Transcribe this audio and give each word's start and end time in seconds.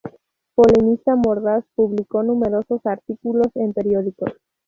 Polemista 0.55 1.15
mordaz, 1.15 1.63
publicó 1.75 2.23
numerosos 2.23 2.83
artículos 2.87 3.49
en 3.53 3.71
periódicos. 3.71 4.33